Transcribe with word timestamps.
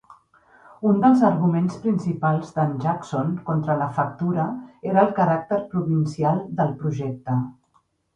Un 0.91 0.95
dels 1.01 1.19
arguments 1.27 1.73
principals 1.83 2.55
d'en 2.55 2.71
Jackson 2.85 3.29
contra 3.49 3.75
la 3.81 3.89
factura 3.97 4.45
era 4.93 5.03
el 5.03 5.13
caràcter 5.19 5.61
provincial 5.75 6.41
del 6.61 6.73
projecte. 6.81 7.37